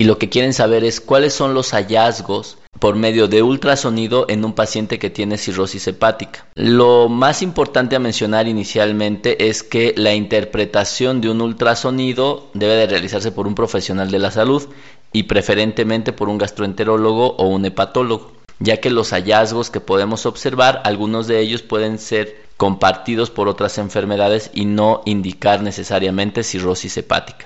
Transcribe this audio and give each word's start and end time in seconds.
y 0.00 0.04
lo 0.04 0.16
que 0.16 0.30
quieren 0.30 0.54
saber 0.54 0.82
es 0.82 0.98
cuáles 0.98 1.34
son 1.34 1.52
los 1.52 1.72
hallazgos 1.72 2.56
por 2.78 2.96
medio 2.96 3.28
de 3.28 3.42
ultrasonido 3.42 4.24
en 4.30 4.46
un 4.46 4.54
paciente 4.54 4.98
que 4.98 5.10
tiene 5.10 5.36
cirrosis 5.36 5.86
hepática. 5.88 6.46
Lo 6.54 7.10
más 7.10 7.42
importante 7.42 7.96
a 7.96 7.98
mencionar 7.98 8.48
inicialmente 8.48 9.50
es 9.50 9.62
que 9.62 9.92
la 9.98 10.14
interpretación 10.14 11.20
de 11.20 11.28
un 11.28 11.42
ultrasonido 11.42 12.48
debe 12.54 12.76
de 12.76 12.86
realizarse 12.86 13.30
por 13.30 13.46
un 13.46 13.54
profesional 13.54 14.10
de 14.10 14.20
la 14.20 14.30
salud 14.30 14.70
y 15.12 15.24
preferentemente 15.24 16.14
por 16.14 16.30
un 16.30 16.38
gastroenterólogo 16.38 17.36
o 17.36 17.48
un 17.48 17.66
hepatólogo, 17.66 18.32
ya 18.58 18.78
que 18.78 18.88
los 18.88 19.10
hallazgos 19.10 19.68
que 19.68 19.80
podemos 19.80 20.24
observar, 20.24 20.80
algunos 20.86 21.26
de 21.26 21.40
ellos 21.40 21.60
pueden 21.60 21.98
ser 21.98 22.40
compartidos 22.56 23.28
por 23.28 23.48
otras 23.48 23.76
enfermedades 23.76 24.50
y 24.54 24.64
no 24.64 25.02
indicar 25.04 25.60
necesariamente 25.60 26.42
cirrosis 26.42 26.96
hepática. 26.96 27.44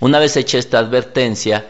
Una 0.00 0.18
vez 0.18 0.36
hecha 0.36 0.58
esta 0.58 0.78
advertencia, 0.78 1.66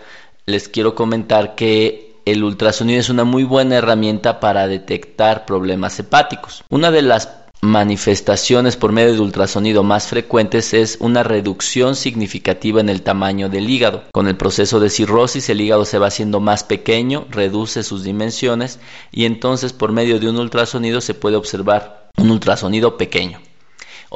les 0.46 0.68
quiero 0.68 0.94
comentar 0.94 1.54
que 1.54 2.16
el 2.24 2.42
ultrasonido 2.44 3.00
es 3.00 3.10
una 3.10 3.24
muy 3.24 3.44
buena 3.44 3.76
herramienta 3.76 4.40
para 4.40 4.66
detectar 4.66 5.46
problemas 5.46 5.98
hepáticos. 5.98 6.64
Una 6.70 6.90
de 6.90 7.02
las 7.02 7.28
manifestaciones 7.60 8.76
por 8.76 8.92
medio 8.92 9.14
de 9.14 9.20
ultrasonido 9.20 9.82
más 9.82 10.08
frecuentes 10.08 10.74
es 10.74 10.98
una 11.00 11.22
reducción 11.22 11.96
significativa 11.96 12.80
en 12.80 12.90
el 12.90 13.02
tamaño 13.02 13.48
del 13.48 13.70
hígado. 13.70 14.04
Con 14.12 14.28
el 14.28 14.36
proceso 14.36 14.80
de 14.80 14.90
cirrosis 14.90 15.48
el 15.48 15.62
hígado 15.62 15.84
se 15.86 15.98
va 15.98 16.08
haciendo 16.08 16.40
más 16.40 16.62
pequeño, 16.62 17.26
reduce 17.30 17.82
sus 17.82 18.04
dimensiones 18.04 18.80
y 19.10 19.24
entonces 19.24 19.72
por 19.72 19.92
medio 19.92 20.20
de 20.20 20.28
un 20.28 20.38
ultrasonido 20.38 21.00
se 21.00 21.14
puede 21.14 21.36
observar 21.36 22.10
un 22.18 22.30
ultrasonido 22.30 22.98
pequeño. 22.98 23.40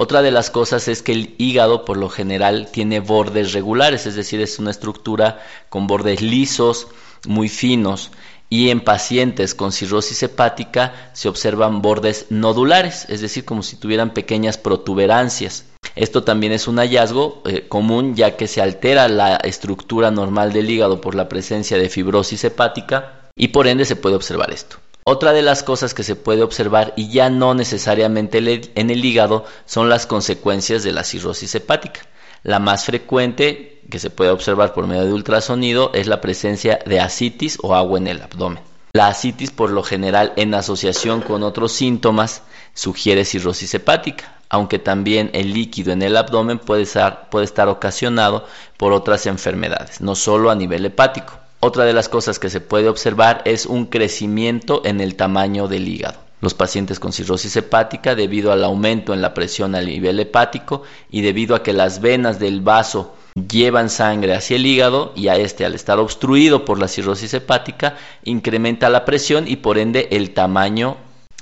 Otra 0.00 0.22
de 0.22 0.30
las 0.30 0.48
cosas 0.48 0.86
es 0.86 1.02
que 1.02 1.10
el 1.10 1.34
hígado 1.38 1.84
por 1.84 1.96
lo 1.96 2.08
general 2.08 2.68
tiene 2.70 3.00
bordes 3.00 3.52
regulares, 3.52 4.06
es 4.06 4.14
decir, 4.14 4.40
es 4.40 4.60
una 4.60 4.70
estructura 4.70 5.44
con 5.70 5.88
bordes 5.88 6.22
lisos, 6.22 6.86
muy 7.26 7.48
finos, 7.48 8.12
y 8.48 8.70
en 8.70 8.78
pacientes 8.80 9.56
con 9.56 9.72
cirrosis 9.72 10.22
hepática 10.22 11.10
se 11.14 11.28
observan 11.28 11.82
bordes 11.82 12.26
nodulares, 12.30 13.06
es 13.08 13.22
decir, 13.22 13.44
como 13.44 13.64
si 13.64 13.74
tuvieran 13.74 14.14
pequeñas 14.14 14.56
protuberancias. 14.56 15.64
Esto 15.96 16.22
también 16.22 16.52
es 16.52 16.68
un 16.68 16.76
hallazgo 16.76 17.42
eh, 17.44 17.66
común 17.66 18.14
ya 18.14 18.36
que 18.36 18.46
se 18.46 18.62
altera 18.62 19.08
la 19.08 19.34
estructura 19.38 20.12
normal 20.12 20.52
del 20.52 20.70
hígado 20.70 21.00
por 21.00 21.16
la 21.16 21.28
presencia 21.28 21.76
de 21.76 21.88
fibrosis 21.88 22.44
hepática 22.44 23.28
y 23.34 23.48
por 23.48 23.66
ende 23.66 23.84
se 23.84 23.96
puede 23.96 24.14
observar 24.14 24.52
esto. 24.52 24.76
Otra 25.10 25.32
de 25.32 25.40
las 25.40 25.62
cosas 25.62 25.94
que 25.94 26.02
se 26.02 26.16
puede 26.16 26.42
observar 26.42 26.92
y 26.94 27.08
ya 27.08 27.30
no 27.30 27.54
necesariamente 27.54 28.36
en 28.74 28.90
el 28.90 29.02
hígado 29.02 29.46
son 29.64 29.88
las 29.88 30.04
consecuencias 30.04 30.82
de 30.82 30.92
la 30.92 31.02
cirrosis 31.02 31.54
hepática. 31.54 32.02
La 32.42 32.58
más 32.58 32.84
frecuente 32.84 33.80
que 33.88 34.00
se 34.00 34.10
puede 34.10 34.30
observar 34.30 34.74
por 34.74 34.86
medio 34.86 35.06
de 35.06 35.14
ultrasonido 35.14 35.92
es 35.94 36.08
la 36.08 36.20
presencia 36.20 36.80
de 36.84 37.00
asitis 37.00 37.56
o 37.62 37.74
agua 37.74 37.96
en 37.96 38.06
el 38.06 38.20
abdomen. 38.20 38.62
La 38.92 39.06
asitis 39.06 39.50
por 39.50 39.70
lo 39.70 39.82
general 39.82 40.34
en 40.36 40.52
asociación 40.52 41.22
con 41.22 41.42
otros 41.42 41.72
síntomas 41.72 42.42
sugiere 42.74 43.24
cirrosis 43.24 43.72
hepática, 43.72 44.36
aunque 44.50 44.78
también 44.78 45.30
el 45.32 45.54
líquido 45.54 45.90
en 45.90 46.02
el 46.02 46.18
abdomen 46.18 46.58
puede 46.58 46.82
estar, 46.82 47.30
puede 47.30 47.46
estar 47.46 47.68
ocasionado 47.68 48.44
por 48.76 48.92
otras 48.92 49.24
enfermedades, 49.24 50.02
no 50.02 50.14
solo 50.14 50.50
a 50.50 50.54
nivel 50.54 50.84
hepático. 50.84 51.47
Otra 51.60 51.84
de 51.84 51.92
las 51.92 52.08
cosas 52.08 52.38
que 52.38 52.50
se 52.50 52.60
puede 52.60 52.88
observar 52.88 53.42
es 53.44 53.66
un 53.66 53.86
crecimiento 53.86 54.82
en 54.84 55.00
el 55.00 55.16
tamaño 55.16 55.66
del 55.66 55.88
hígado. 55.88 56.20
Los 56.40 56.54
pacientes 56.54 57.00
con 57.00 57.12
cirrosis 57.12 57.56
hepática, 57.56 58.14
debido 58.14 58.52
al 58.52 58.62
aumento 58.62 59.12
en 59.12 59.20
la 59.20 59.34
presión 59.34 59.74
a 59.74 59.80
nivel 59.80 60.20
hepático 60.20 60.84
y 61.10 61.22
debido 61.22 61.56
a 61.56 61.64
que 61.64 61.72
las 61.72 62.00
venas 62.00 62.38
del 62.38 62.60
vaso 62.60 63.16
llevan 63.34 63.90
sangre 63.90 64.34
hacia 64.34 64.56
el 64.56 64.66
hígado 64.66 65.12
y 65.16 65.28
a 65.28 65.36
este 65.36 65.64
al 65.64 65.74
estar 65.74 65.98
obstruido 65.98 66.64
por 66.64 66.78
la 66.78 66.86
cirrosis 66.86 67.34
hepática 67.34 67.96
incrementa 68.24 68.88
la 68.88 69.04
presión 69.04 69.48
y 69.48 69.56
por 69.56 69.78
ende 69.78 70.08
el 70.12 70.30
tamaño 70.34 70.96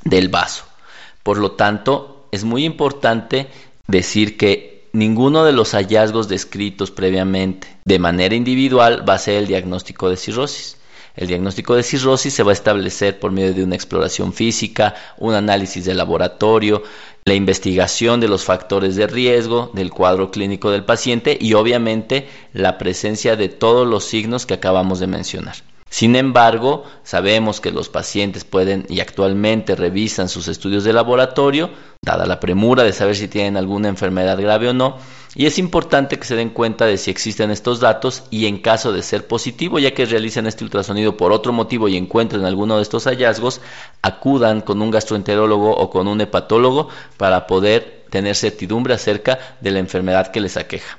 del 0.04 0.30
vaso. 0.30 0.64
Por 1.22 1.36
lo 1.36 1.52
tanto, 1.52 2.28
es 2.32 2.44
muy 2.44 2.64
importante 2.64 3.48
decir 3.86 4.38
que 4.38 4.75
Ninguno 4.96 5.44
de 5.44 5.52
los 5.52 5.74
hallazgos 5.74 6.26
descritos 6.26 6.90
previamente 6.90 7.68
de 7.84 7.98
manera 7.98 8.34
individual 8.34 9.06
va 9.06 9.12
a 9.12 9.18
ser 9.18 9.34
el 9.34 9.46
diagnóstico 9.46 10.08
de 10.08 10.16
cirrosis. 10.16 10.78
El 11.14 11.26
diagnóstico 11.26 11.74
de 11.74 11.82
cirrosis 11.82 12.32
se 12.32 12.42
va 12.42 12.52
a 12.52 12.54
establecer 12.54 13.20
por 13.20 13.30
medio 13.30 13.52
de 13.52 13.62
una 13.62 13.74
exploración 13.74 14.32
física, 14.32 14.94
un 15.18 15.34
análisis 15.34 15.84
de 15.84 15.92
laboratorio, 15.92 16.82
la 17.26 17.34
investigación 17.34 18.20
de 18.20 18.28
los 18.28 18.44
factores 18.44 18.96
de 18.96 19.06
riesgo, 19.06 19.70
del 19.74 19.90
cuadro 19.90 20.30
clínico 20.30 20.70
del 20.70 20.86
paciente 20.86 21.36
y 21.38 21.52
obviamente 21.52 22.26
la 22.54 22.78
presencia 22.78 23.36
de 23.36 23.50
todos 23.50 23.86
los 23.86 24.02
signos 24.02 24.46
que 24.46 24.54
acabamos 24.54 24.98
de 24.98 25.08
mencionar. 25.08 25.56
Sin 25.88 26.16
embargo, 26.16 26.84
sabemos 27.04 27.60
que 27.60 27.70
los 27.70 27.88
pacientes 27.88 28.44
pueden 28.44 28.86
y 28.88 29.00
actualmente 29.00 29.76
revisan 29.76 30.28
sus 30.28 30.48
estudios 30.48 30.84
de 30.84 30.92
laboratorio, 30.92 31.70
dada 32.02 32.26
la 32.26 32.40
premura 32.40 32.82
de 32.82 32.92
saber 32.92 33.16
si 33.16 33.28
tienen 33.28 33.56
alguna 33.56 33.88
enfermedad 33.88 34.40
grave 34.40 34.68
o 34.68 34.74
no, 34.74 34.98
y 35.34 35.46
es 35.46 35.58
importante 35.58 36.18
que 36.18 36.24
se 36.26 36.34
den 36.34 36.50
cuenta 36.50 36.86
de 36.86 36.96
si 36.96 37.10
existen 37.10 37.50
estos 37.50 37.78
datos 37.78 38.24
y 38.30 38.46
en 38.46 38.58
caso 38.58 38.92
de 38.92 39.02
ser 39.02 39.26
positivo, 39.26 39.78
ya 39.78 39.94
que 39.94 40.06
realicen 40.06 40.46
este 40.46 40.64
ultrasonido 40.64 41.16
por 41.16 41.30
otro 41.30 41.52
motivo 41.52 41.88
y 41.88 41.96
encuentren 41.96 42.44
alguno 42.44 42.76
de 42.76 42.82
estos 42.82 43.04
hallazgos, 43.04 43.60
acudan 44.02 44.62
con 44.62 44.82
un 44.82 44.90
gastroenterólogo 44.90 45.76
o 45.76 45.90
con 45.90 46.08
un 46.08 46.20
hepatólogo 46.20 46.88
para 47.16 47.46
poder 47.46 48.06
tener 48.10 48.34
certidumbre 48.34 48.94
acerca 48.94 49.38
de 49.60 49.70
la 49.70 49.78
enfermedad 49.78 50.28
que 50.28 50.40
les 50.40 50.56
aqueja. 50.56 50.98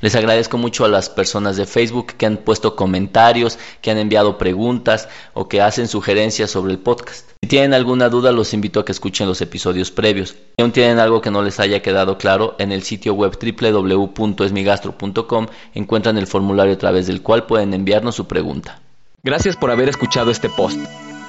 Les 0.00 0.14
agradezco 0.14 0.58
mucho 0.58 0.84
a 0.84 0.88
las 0.88 1.10
personas 1.10 1.56
de 1.56 1.66
Facebook 1.66 2.14
que 2.16 2.26
han 2.26 2.38
puesto 2.38 2.76
comentarios, 2.76 3.58
que 3.80 3.90
han 3.90 3.98
enviado 3.98 4.38
preguntas 4.38 5.08
o 5.34 5.48
que 5.48 5.60
hacen 5.60 5.88
sugerencias 5.88 6.50
sobre 6.50 6.72
el 6.72 6.78
podcast. 6.78 7.30
Si 7.42 7.48
tienen 7.48 7.74
alguna 7.74 8.08
duda, 8.08 8.32
los 8.32 8.52
invito 8.52 8.80
a 8.80 8.84
que 8.84 8.92
escuchen 8.92 9.26
los 9.26 9.40
episodios 9.40 9.90
previos. 9.90 10.30
Si 10.30 10.62
aún 10.62 10.72
tienen 10.72 10.98
algo 10.98 11.20
que 11.20 11.30
no 11.30 11.42
les 11.42 11.60
haya 11.60 11.82
quedado 11.82 12.18
claro, 12.18 12.56
en 12.58 12.72
el 12.72 12.82
sitio 12.82 13.14
web 13.14 13.38
www.esmigastro.com 13.40 15.46
encuentran 15.74 16.18
el 16.18 16.26
formulario 16.26 16.74
a 16.74 16.78
través 16.78 17.06
del 17.06 17.22
cual 17.22 17.46
pueden 17.46 17.74
enviarnos 17.74 18.14
su 18.14 18.26
pregunta. 18.26 18.80
Gracias 19.22 19.56
por 19.56 19.70
haber 19.70 19.88
escuchado 19.88 20.30
este 20.30 20.48
post. 20.48 20.78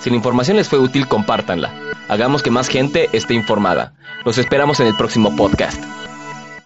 Si 0.02 0.10
la 0.10 0.16
información 0.16 0.58
les 0.58 0.68
fue 0.68 0.80
útil, 0.80 1.08
compártanla. 1.08 1.74
Hagamos 2.08 2.42
que 2.42 2.52
más 2.52 2.68
gente 2.68 3.10
esté 3.14 3.34
informada. 3.34 3.94
Los 4.26 4.38
esperamos 4.38 4.80
en 4.80 4.88
el 4.88 4.96
próximo 4.96 5.36
podcast. 5.36 6.01